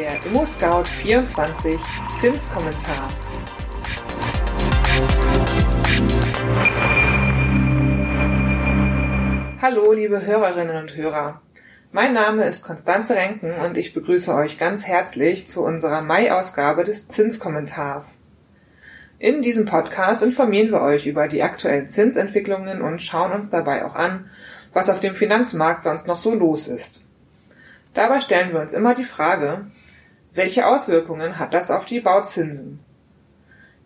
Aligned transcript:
der 0.00 0.18
ImmoScout24 0.22 1.78
Zinskommentar. 2.16 3.10
Hallo, 9.60 9.92
liebe 9.92 10.24
Hörerinnen 10.24 10.76
und 10.76 10.96
Hörer. 10.96 11.42
Mein 11.92 12.14
Name 12.14 12.44
ist 12.44 12.64
Konstanze 12.64 13.14
Renken 13.14 13.52
und 13.52 13.76
ich 13.76 13.92
begrüße 13.92 14.34
euch 14.34 14.56
ganz 14.56 14.86
herzlich 14.86 15.46
zu 15.46 15.62
unserer 15.62 16.00
Mai-Ausgabe 16.00 16.84
des 16.84 17.06
Zinskommentars. 17.06 18.16
In 19.18 19.42
diesem 19.42 19.66
Podcast 19.66 20.22
informieren 20.22 20.70
wir 20.70 20.80
euch 20.80 21.06
über 21.06 21.28
die 21.28 21.42
aktuellen 21.42 21.86
Zinsentwicklungen 21.86 22.80
und 22.80 23.02
schauen 23.02 23.32
uns 23.32 23.50
dabei 23.50 23.84
auch 23.84 23.96
an, 23.96 24.30
was 24.72 24.88
auf 24.88 25.00
dem 25.00 25.14
Finanzmarkt 25.14 25.82
sonst 25.82 26.06
noch 26.06 26.16
so 26.16 26.34
los 26.34 26.68
ist. 26.68 27.02
Dabei 27.92 28.20
stellen 28.20 28.52
wir 28.54 28.60
uns 28.60 28.72
immer 28.72 28.94
die 28.94 29.04
Frage, 29.04 29.66
welche 30.32 30.66
Auswirkungen 30.66 31.38
hat 31.38 31.54
das 31.54 31.70
auf 31.70 31.84
die 31.84 32.00
Bauzinsen? 32.00 32.80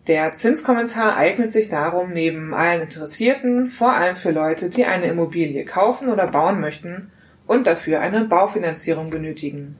Der 0.07 0.33
Zinskommentar 0.33 1.17
eignet 1.17 1.51
sich 1.51 1.69
darum 1.69 2.13
neben 2.13 2.53
allen 2.53 2.81
Interessierten, 2.81 3.67
vor 3.67 3.93
allem 3.93 4.15
für 4.15 4.29
Leute, 4.29 4.69
die 4.69 4.85
eine 4.85 5.07
Immobilie 5.07 5.65
kaufen 5.65 6.09
oder 6.09 6.27
bauen 6.27 6.59
möchten 6.59 7.11
und 7.47 7.65
dafür 7.65 8.01
eine 8.01 8.25
Baufinanzierung 8.25 9.09
benötigen. 9.09 9.79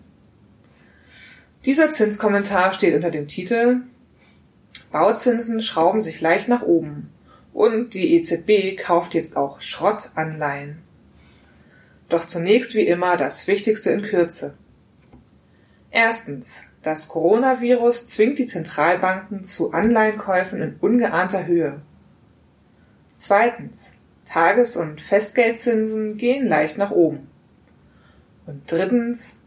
Dieser 1.65 1.91
Zinskommentar 1.91 2.73
steht 2.73 2.95
unter 2.95 3.11
dem 3.11 3.27
Titel 3.27 3.81
Bauzinsen 4.91 5.61
schrauben 5.61 5.99
sich 5.99 6.21
leicht 6.21 6.47
nach 6.47 6.61
oben 6.61 7.11
und 7.53 7.93
die 7.93 8.15
EZB 8.15 8.77
kauft 8.77 9.13
jetzt 9.13 9.35
auch 9.35 9.61
Schrottanleihen. 9.61 10.77
Doch 12.09 12.25
zunächst 12.25 12.75
wie 12.75 12.87
immer 12.87 13.17
das 13.17 13.47
Wichtigste 13.47 13.91
in 13.91 14.03
Kürze. 14.03 14.55
Erstens. 15.95 16.65
Das 16.81 17.07
Coronavirus 17.07 18.07
zwingt 18.07 18.37
die 18.37 18.45
Zentralbanken 18.45 19.45
zu 19.45 19.71
Anleihenkäufen 19.71 20.61
in 20.61 20.75
ungeahnter 20.75 21.45
Höhe. 21.45 21.81
Zweitens. 23.15 23.93
Tages- 24.25 24.75
und 24.75 24.99
Festgeldzinsen 24.99 26.17
gehen 26.17 26.45
leicht 26.47 26.77
nach 26.77 26.91
oben. 26.91 27.29
Und 28.45 28.69
drittens. 28.69 29.37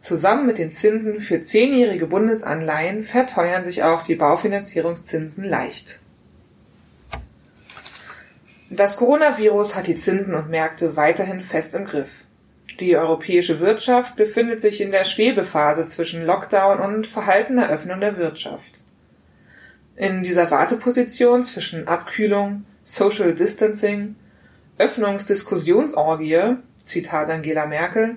Zusammen 0.00 0.46
mit 0.46 0.58
den 0.58 0.68
Zinsen 0.68 1.20
für 1.20 1.40
zehnjährige 1.40 2.08
Bundesanleihen 2.08 3.04
verteuern 3.04 3.62
sich 3.62 3.84
auch 3.84 4.02
die 4.02 4.16
Baufinanzierungszinsen 4.16 5.44
leicht. 5.44 6.00
Das 8.68 8.96
Coronavirus 8.96 9.76
hat 9.76 9.86
die 9.86 9.94
Zinsen 9.94 10.34
und 10.34 10.50
Märkte 10.50 10.96
weiterhin 10.96 11.40
fest 11.40 11.76
im 11.76 11.84
Griff. 11.84 12.24
Die 12.80 12.96
europäische 12.96 13.60
Wirtschaft 13.60 14.16
befindet 14.16 14.60
sich 14.60 14.80
in 14.80 14.90
der 14.90 15.04
Schwebephase 15.04 15.86
zwischen 15.86 16.24
Lockdown 16.24 16.80
und 16.80 17.06
verhaltener 17.06 17.70
Öffnung 17.70 18.00
der 18.00 18.16
Wirtschaft. 18.16 18.82
In 19.96 20.22
dieser 20.24 20.50
Warteposition 20.50 21.44
zwischen 21.44 21.86
Abkühlung, 21.86 22.64
Social 22.82 23.32
Distancing, 23.32 24.16
Öffnungsdiskussionsorgie, 24.78 26.56
Zitat 26.76 27.30
Angela 27.30 27.66
Merkel, 27.66 28.16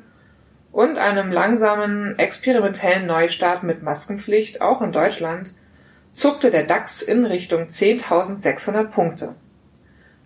und 0.71 0.97
einem 0.97 1.31
langsamen, 1.31 2.17
experimentellen 2.17 3.05
Neustart 3.05 3.63
mit 3.63 3.83
Maskenpflicht 3.83 4.61
auch 4.61 4.81
in 4.81 4.91
Deutschland 4.91 5.53
zuckte 6.13 6.49
der 6.49 6.63
DAX 6.63 7.03
in 7.03 7.25
Richtung 7.25 7.63
10.600 7.63 8.85
Punkte. 8.85 9.35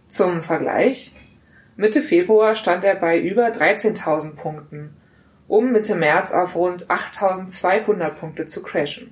Zum 0.08 0.42
Vergleich, 0.42 1.14
Mitte 1.82 2.04
Februar 2.04 2.56
stand 2.56 2.84
er 2.84 2.94
bei 2.94 3.20
über 3.20 3.48
13.000 3.48 4.36
Punkten, 4.36 4.94
um 5.48 5.72
Mitte 5.72 5.96
März 5.96 6.32
auf 6.32 6.56
rund 6.56 6.86
8.200 6.92 8.12
Punkte 8.12 8.46
zu 8.46 8.62
crashen. 8.62 9.12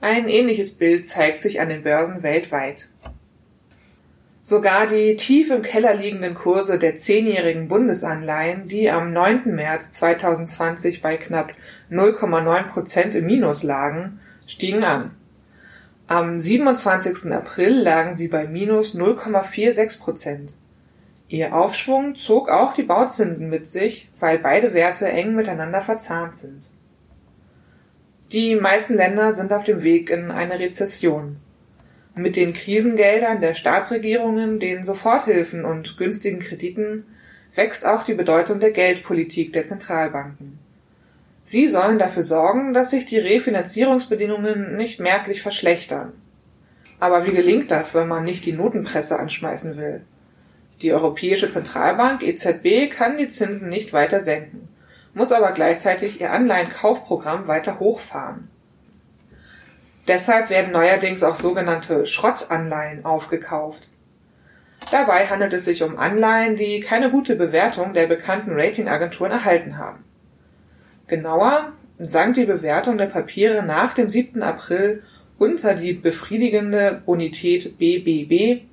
Ein 0.00 0.26
ähnliches 0.26 0.72
Bild 0.72 1.06
zeigt 1.06 1.40
sich 1.40 1.60
an 1.60 1.68
den 1.68 1.84
Börsen 1.84 2.24
weltweit. 2.24 2.88
Sogar 4.40 4.88
die 4.88 5.14
tief 5.14 5.52
im 5.52 5.62
Keller 5.62 5.94
liegenden 5.94 6.34
Kurse 6.34 6.80
der 6.80 6.96
zehnjährigen 6.96 7.68
Bundesanleihen, 7.68 8.64
die 8.64 8.90
am 8.90 9.12
9. 9.12 9.54
März 9.54 9.92
2020 9.92 11.00
bei 11.00 11.16
knapp 11.16 11.54
0,9 11.92 12.62
Prozent 12.64 13.14
im 13.14 13.26
Minus 13.26 13.62
lagen, 13.62 14.18
stiegen 14.48 14.82
an. 14.82 15.12
Am 16.08 16.40
27. 16.40 17.32
April 17.32 17.82
lagen 17.82 18.16
sie 18.16 18.26
bei 18.26 18.48
minus 18.48 18.96
0,46 18.96 20.00
Prozent. 20.00 20.54
Ihr 21.32 21.56
Aufschwung 21.56 22.14
zog 22.14 22.50
auch 22.50 22.74
die 22.74 22.82
Bauzinsen 22.82 23.48
mit 23.48 23.66
sich, 23.66 24.10
weil 24.20 24.38
beide 24.38 24.74
Werte 24.74 25.08
eng 25.08 25.34
miteinander 25.34 25.80
verzahnt 25.80 26.34
sind. 26.34 26.68
Die 28.32 28.54
meisten 28.54 28.92
Länder 28.92 29.32
sind 29.32 29.50
auf 29.50 29.64
dem 29.64 29.82
Weg 29.82 30.10
in 30.10 30.30
eine 30.30 30.58
Rezession. 30.58 31.36
Mit 32.14 32.36
den 32.36 32.52
Krisengeldern 32.52 33.40
der 33.40 33.54
Staatsregierungen, 33.54 34.58
den 34.60 34.82
Soforthilfen 34.82 35.64
und 35.64 35.96
günstigen 35.96 36.38
Krediten 36.38 37.06
wächst 37.54 37.86
auch 37.86 38.02
die 38.02 38.12
Bedeutung 38.12 38.60
der 38.60 38.72
Geldpolitik 38.72 39.54
der 39.54 39.64
Zentralbanken. 39.64 40.58
Sie 41.44 41.66
sollen 41.66 41.98
dafür 41.98 42.24
sorgen, 42.24 42.74
dass 42.74 42.90
sich 42.90 43.06
die 43.06 43.18
Refinanzierungsbedingungen 43.18 44.76
nicht 44.76 45.00
merklich 45.00 45.40
verschlechtern. 45.40 46.12
Aber 47.00 47.24
wie 47.24 47.32
gelingt 47.32 47.70
das, 47.70 47.94
wenn 47.94 48.06
man 48.06 48.24
nicht 48.24 48.44
die 48.44 48.52
Notenpresse 48.52 49.18
anschmeißen 49.18 49.78
will? 49.78 50.02
Die 50.82 50.92
Europäische 50.92 51.48
Zentralbank 51.48 52.22
EZB 52.22 52.90
kann 52.90 53.16
die 53.16 53.28
Zinsen 53.28 53.68
nicht 53.68 53.92
weiter 53.92 54.18
senken, 54.18 54.68
muss 55.14 55.30
aber 55.30 55.52
gleichzeitig 55.52 56.20
ihr 56.20 56.32
Anleihenkaufprogramm 56.32 57.46
weiter 57.46 57.78
hochfahren. 57.78 58.48
Deshalb 60.08 60.50
werden 60.50 60.72
neuerdings 60.72 61.22
auch 61.22 61.36
sogenannte 61.36 62.06
Schrottanleihen 62.06 63.04
aufgekauft. 63.04 63.90
Dabei 64.90 65.28
handelt 65.28 65.52
es 65.52 65.64
sich 65.64 65.84
um 65.84 65.96
Anleihen, 65.96 66.56
die 66.56 66.80
keine 66.80 67.10
gute 67.10 67.36
Bewertung 67.36 67.94
der 67.94 68.08
bekannten 68.08 68.50
Ratingagenturen 68.52 69.30
erhalten 69.30 69.78
haben. 69.78 70.02
Genauer 71.06 71.72
sank 72.00 72.34
die 72.34 72.46
Bewertung 72.46 72.98
der 72.98 73.06
Papiere 73.06 73.62
nach 73.62 73.94
dem 73.94 74.08
7. 74.08 74.42
April 74.42 75.04
unter 75.38 75.74
die 75.74 75.92
befriedigende 75.92 77.00
Bonität 77.06 77.78
BBB, 77.78 78.64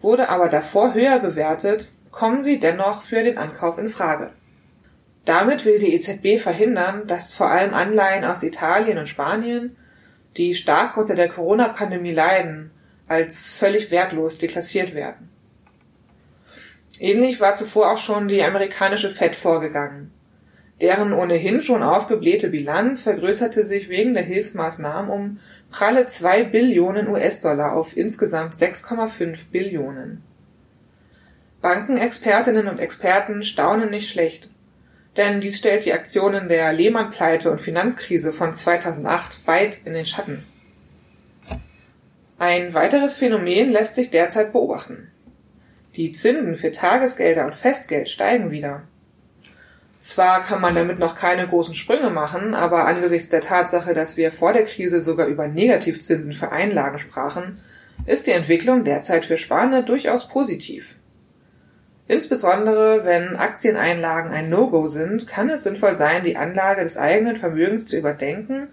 wurde 0.00 0.28
aber 0.28 0.48
davor 0.48 0.94
höher 0.94 1.18
bewertet, 1.18 1.92
kommen 2.10 2.42
sie 2.42 2.58
dennoch 2.58 3.02
für 3.02 3.22
den 3.22 3.38
Ankauf 3.38 3.78
in 3.78 3.88
Frage. 3.88 4.32
Damit 5.24 5.64
will 5.64 5.78
die 5.78 5.94
EZB 5.94 6.42
verhindern, 6.42 7.06
dass 7.06 7.34
vor 7.34 7.50
allem 7.50 7.74
Anleihen 7.74 8.24
aus 8.24 8.42
Italien 8.42 8.98
und 8.98 9.08
Spanien 9.08 9.76
die 10.36 10.54
stark 10.54 10.96
unter 10.96 11.14
der 11.14 11.28
Corona-Pandemie 11.28 12.12
leiden, 12.12 12.70
als 13.06 13.50
völlig 13.50 13.90
wertlos 13.90 14.38
deklassiert 14.38 14.94
werden. 14.94 15.28
Ähnlich 16.98 17.40
war 17.40 17.54
zuvor 17.54 17.92
auch 17.92 17.98
schon 17.98 18.28
die 18.28 18.42
amerikanische 18.42 19.10
Fed 19.10 19.34
vorgegangen. 19.34 20.12
Deren 20.80 21.12
ohnehin 21.12 21.60
schon 21.60 21.82
aufgeblähte 21.82 22.48
Bilanz 22.48 23.02
vergrößerte 23.02 23.64
sich 23.64 23.88
wegen 23.88 24.14
der 24.14 24.22
Hilfsmaßnahmen 24.22 25.10
um 25.10 25.38
pralle 25.70 26.06
zwei 26.06 26.42
Billionen 26.42 27.08
US-Dollar 27.08 27.72
auf 27.74 27.96
insgesamt 27.96 28.54
6,5 28.54 29.50
Billionen. 29.52 30.22
Bankenexpertinnen 31.60 32.68
und 32.68 32.78
Experten 32.78 33.42
staunen 33.42 33.90
nicht 33.90 34.08
schlecht 34.08 34.48
denn 35.16 35.40
dies 35.40 35.58
stellt 35.58 35.84
die 35.84 35.92
Aktionen 35.92 36.48
der 36.48 36.72
Lehman-Pleite 36.72 37.50
und 37.50 37.60
Finanzkrise 37.60 38.32
von 38.32 38.52
2008 38.52 39.46
weit 39.46 39.80
in 39.84 39.92
den 39.92 40.04
Schatten. 40.04 40.44
Ein 42.38 42.72
weiteres 42.72 43.16
Phänomen 43.16 43.70
lässt 43.70 43.94
sich 43.94 44.10
derzeit 44.10 44.52
beobachten. 44.52 45.10
Die 45.96 46.12
Zinsen 46.12 46.56
für 46.56 46.70
Tagesgelder 46.70 47.44
und 47.44 47.56
Festgeld 47.56 48.08
steigen 48.08 48.50
wieder. 48.50 48.84
Zwar 50.00 50.42
kann 50.44 50.62
man 50.62 50.74
damit 50.74 50.98
noch 50.98 51.14
keine 51.14 51.46
großen 51.46 51.74
Sprünge 51.74 52.08
machen, 52.08 52.54
aber 52.54 52.86
angesichts 52.86 53.28
der 53.28 53.42
Tatsache, 53.42 53.92
dass 53.92 54.16
wir 54.16 54.32
vor 54.32 54.54
der 54.54 54.64
Krise 54.64 55.02
sogar 55.02 55.26
über 55.26 55.46
Negativzinsen 55.46 56.32
für 56.32 56.50
Einlagen 56.50 56.98
sprachen, 56.98 57.60
ist 58.06 58.26
die 58.26 58.32
Entwicklung 58.32 58.84
derzeit 58.84 59.26
für 59.26 59.36
Sparende 59.36 59.82
durchaus 59.82 60.26
positiv. 60.26 60.96
Insbesondere 62.08 63.04
wenn 63.04 63.36
Aktieneinlagen 63.36 64.32
ein 64.32 64.48
No-Go 64.48 64.86
sind, 64.86 65.26
kann 65.26 65.50
es 65.50 65.64
sinnvoll 65.64 65.96
sein, 65.96 66.24
die 66.24 66.36
Anlage 66.36 66.82
des 66.82 66.96
eigenen 66.96 67.36
Vermögens 67.36 67.84
zu 67.84 67.98
überdenken 67.98 68.68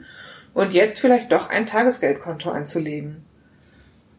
und 0.54 0.74
jetzt 0.74 1.02
vielleicht 1.02 1.32
doch 1.34 1.50
ein 1.50 1.66
Tagesgeldkonto 1.66 2.50
anzulegen. 2.50 3.26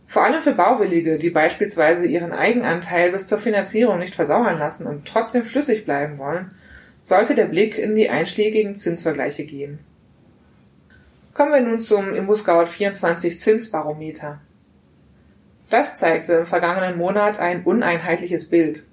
Vor 0.06 0.24
allem 0.24 0.40
für 0.40 0.52
Bauwillige, 0.52 1.18
die 1.18 1.30
beispielsweise 1.30 2.06
ihren 2.06 2.32
Eigenanteil 2.32 3.10
bis 3.10 3.26
zur 3.26 3.38
Finanzierung 3.38 3.98
nicht 3.98 4.14
versauern 4.14 4.58
lassen 4.58 4.86
und 4.86 5.06
trotzdem 5.06 5.44
flüssig 5.44 5.84
bleiben 5.84 6.18
wollen, 6.18 6.52
sollte 7.08 7.34
der 7.34 7.46
Blick 7.46 7.78
in 7.78 7.94
die 7.94 8.10
einschlägigen 8.10 8.74
Zinsvergleiche 8.74 9.44
gehen. 9.44 9.78
Kommen 11.32 11.52
wir 11.52 11.62
nun 11.62 11.80
zum 11.80 12.14
ImmoScout 12.14 12.66
24 12.66 13.38
Zinsbarometer. 13.38 14.40
Das 15.70 15.96
zeigte 15.96 16.34
im 16.34 16.46
vergangenen 16.46 16.98
Monat 16.98 17.38
ein 17.38 17.62
uneinheitliches 17.64 18.50
Bild. 18.50 18.84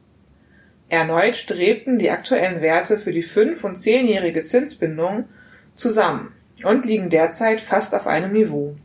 Erneut 0.87 1.35
strebten 1.35 1.97
die 1.97 2.09
aktuellen 2.09 2.61
Werte 2.61 2.97
für 2.97 3.11
die 3.11 3.23
fünf- 3.23 3.63
und 3.63 3.75
zehnjährige 3.75 4.43
Zinsbindung 4.43 5.25
zusammen 5.73 6.31
und 6.63 6.85
liegen 6.85 7.09
derzeit 7.09 7.59
fast 7.59 7.93
auf 7.93 8.07
einem 8.07 8.31
Niveau. 8.31 8.75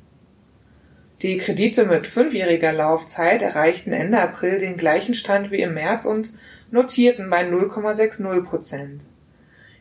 Die 1.23 1.37
Kredite 1.37 1.85
mit 1.85 2.06
fünfjähriger 2.06 2.73
Laufzeit 2.73 3.43
erreichten 3.43 3.93
Ende 3.93 4.21
April 4.21 4.59
den 4.59 4.77
gleichen 4.77 5.15
Stand 5.15 5.50
wie 5.50 5.61
im 5.61 5.75
März 5.75 6.05
und 6.05 6.32
notierten 6.71 7.29
bei 7.31 7.43
0,60 7.43 8.43
Prozent. 8.43 9.06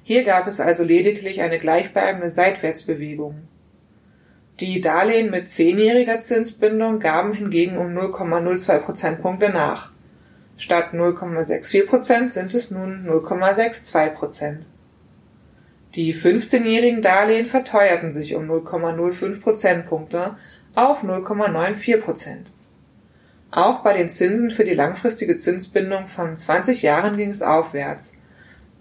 Hier 0.10 0.24
gab 0.24 0.48
es 0.48 0.60
also 0.60 0.84
lediglich 0.84 1.40
eine 1.42 1.60
gleichbleibende 1.60 2.32
Seitwärtsbewegung. 2.32 3.44
Die 4.60 4.82
Darlehen 4.82 5.30
mit 5.30 5.48
zehnjähriger 5.48 6.20
Zinsbindung 6.20 6.98
gaben 6.98 7.32
hingegen 7.32 7.78
um 7.78 7.96
0,02 7.96 8.80
Prozentpunkte 8.80 9.52
nach. 9.52 9.92
Statt 10.58 10.96
0,64 10.96 11.86
Prozent 11.86 12.32
sind 12.32 12.56
es 12.56 12.72
nun 12.72 13.06
0,62 13.08 14.10
Prozent. 14.10 14.66
Die 15.94 16.16
15-jährigen 16.16 17.04
Darlehen 17.04 17.46
verteuerten 17.46 18.12
sich 18.12 18.34
um 18.34 18.50
0,05 18.50 19.42
Prozentpunkte 19.42 20.38
auf 20.74 21.04
0,94 21.04 21.98
Prozent. 21.98 22.52
Auch 23.52 23.84
bei 23.84 23.96
den 23.96 24.10
Zinsen 24.10 24.50
für 24.50 24.64
die 24.64 24.74
langfristige 24.74 25.38
Zinsbindung 25.38 26.08
von 26.08 26.36
20 26.36 26.82
Jahren 26.82 27.16
ging 27.16 27.30
es 27.30 27.44
aufwärts, 27.44 28.14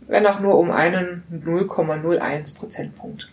wenn 0.08 0.26
auch 0.26 0.40
nur 0.40 0.58
um 0.58 0.72
einen 0.72 1.22
0,01 1.32 2.54
Prozentpunkt. 2.54 3.28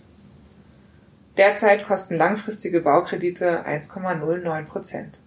Derzeit 1.38 1.86
kosten 1.86 2.16
langfristige 2.16 2.82
Baukredite 2.82 3.66
1,09 3.66 4.66
Prozent. 4.66 5.20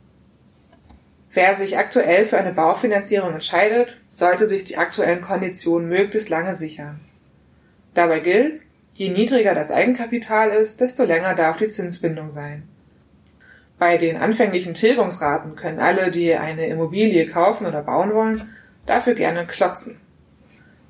Wer 1.31 1.55
sich 1.55 1.77
aktuell 1.77 2.25
für 2.25 2.39
eine 2.39 2.53
Baufinanzierung 2.53 3.33
entscheidet, 3.33 3.99
sollte 4.09 4.47
sich 4.47 4.65
die 4.65 4.79
aktuellen 4.79 5.21
Konditionen 5.21 5.89
möglichst 5.89 6.31
lange 6.31 6.55
sichern. 6.55 7.00
Dabei 7.93 8.21
gilt, 8.21 8.62
je 8.93 9.11
niedriger 9.11 9.55
das 9.55 9.71
Eigenkapital 9.71 10.50
ist, 10.50 10.81
desto 10.81 11.05
länger 11.05 11.35
darf 11.35 11.59
die 11.59 11.69
Zinsbindung 11.69 12.31
sein. 12.31 12.67
Bei 13.79 13.97
den 13.97 14.17
anfänglichen 14.17 14.75
Tilgungsraten 14.75 15.55
können 15.55 15.79
alle, 15.79 16.11
die 16.11 16.35
eine 16.35 16.67
Immobilie 16.67 17.27
kaufen 17.27 17.67
oder 17.67 17.83
bauen 17.83 18.12
wollen, 18.12 18.55
dafür 18.87 19.15
gerne 19.15 19.47
klotzen. 19.47 20.00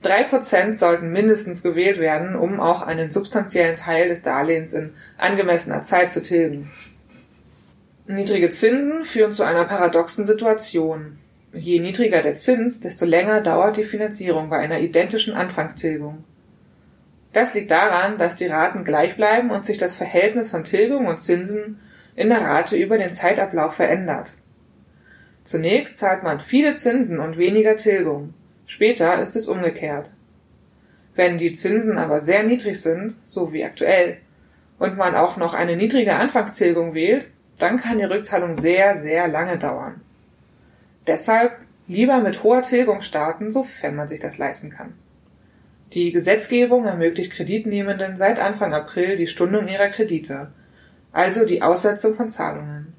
Drei 0.00 0.22
Prozent 0.22 0.78
sollten 0.78 1.10
mindestens 1.10 1.62
gewählt 1.62 1.98
werden, 1.98 2.36
um 2.36 2.60
auch 2.60 2.82
einen 2.82 3.10
substanziellen 3.10 3.74
Teil 3.74 4.08
des 4.08 4.22
Darlehens 4.22 4.72
in 4.72 4.92
angemessener 5.16 5.82
Zeit 5.82 6.12
zu 6.12 6.22
tilgen. 6.22 6.70
Niedrige 8.06 8.48
Zinsen 8.50 9.04
führen 9.04 9.32
zu 9.32 9.42
einer 9.42 9.64
paradoxen 9.64 10.24
Situation. 10.24 11.18
Je 11.52 11.80
niedriger 11.80 12.22
der 12.22 12.36
Zins, 12.36 12.80
desto 12.80 13.04
länger 13.04 13.40
dauert 13.40 13.76
die 13.76 13.84
Finanzierung 13.84 14.50
bei 14.50 14.58
einer 14.58 14.80
identischen 14.80 15.34
Anfangstilgung. 15.34 16.24
Das 17.32 17.54
liegt 17.54 17.70
daran, 17.70 18.18
dass 18.18 18.36
die 18.36 18.46
Raten 18.46 18.84
gleich 18.84 19.16
bleiben 19.16 19.50
und 19.50 19.64
sich 19.64 19.78
das 19.78 19.94
Verhältnis 19.94 20.50
von 20.50 20.64
Tilgung 20.64 21.06
und 21.06 21.20
Zinsen 21.20 21.80
in 22.16 22.30
der 22.30 22.40
Rate 22.40 22.76
über 22.76 22.98
den 22.98 23.12
Zeitablauf 23.12 23.74
verändert. 23.74 24.32
Zunächst 25.44 25.96
zahlt 25.98 26.22
man 26.22 26.40
viele 26.40 26.74
Zinsen 26.74 27.20
und 27.20 27.36
weniger 27.36 27.76
Tilgung, 27.76 28.34
später 28.68 29.20
ist 29.20 29.34
es 29.34 29.48
umgekehrt. 29.48 30.12
Wenn 31.16 31.38
die 31.38 31.52
Zinsen 31.52 31.98
aber 31.98 32.20
sehr 32.20 32.44
niedrig 32.44 32.80
sind, 32.80 33.16
so 33.24 33.52
wie 33.52 33.64
aktuell, 33.64 34.18
und 34.78 34.96
man 34.96 35.16
auch 35.16 35.36
noch 35.36 35.54
eine 35.54 35.74
niedrige 35.74 36.14
Anfangstilgung 36.14 36.94
wählt, 36.94 37.26
dann 37.58 37.78
kann 37.78 37.98
die 37.98 38.04
Rückzahlung 38.04 38.54
sehr, 38.54 38.94
sehr 38.94 39.26
lange 39.26 39.58
dauern. 39.58 40.00
Deshalb 41.08 41.56
lieber 41.88 42.20
mit 42.20 42.44
hoher 42.44 42.62
Tilgung 42.62 43.00
starten, 43.00 43.50
sofern 43.50 43.96
man 43.96 44.06
sich 44.06 44.20
das 44.20 44.38
leisten 44.38 44.70
kann. 44.70 44.94
Die 45.94 46.12
Gesetzgebung 46.12 46.84
ermöglicht 46.84 47.32
Kreditnehmenden 47.32 48.14
seit 48.14 48.38
Anfang 48.38 48.72
April 48.72 49.16
die 49.16 49.26
Stundung 49.26 49.66
ihrer 49.66 49.88
Kredite 49.88 50.52
also 51.12 51.44
die 51.44 51.62
Aussetzung 51.62 52.14
von 52.14 52.28
Zahlungen. 52.28 52.94